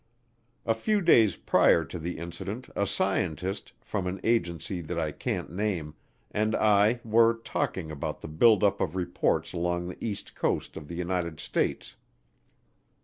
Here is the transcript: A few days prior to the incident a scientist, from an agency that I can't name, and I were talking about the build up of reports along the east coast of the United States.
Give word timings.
A 0.65 0.73
few 0.73 0.99
days 0.99 1.35
prior 1.37 1.85
to 1.85 1.99
the 1.99 2.17
incident 2.17 2.71
a 2.75 2.87
scientist, 2.87 3.73
from 3.79 4.07
an 4.07 4.19
agency 4.23 4.81
that 4.81 4.97
I 4.97 5.11
can't 5.11 5.51
name, 5.51 5.93
and 6.31 6.55
I 6.55 7.01
were 7.03 7.35
talking 7.35 7.91
about 7.91 8.21
the 8.21 8.27
build 8.27 8.63
up 8.63 8.81
of 8.81 8.95
reports 8.95 9.53
along 9.53 9.89
the 9.89 10.03
east 10.03 10.33
coast 10.33 10.75
of 10.75 10.87
the 10.87 10.95
United 10.95 11.39
States. 11.39 11.97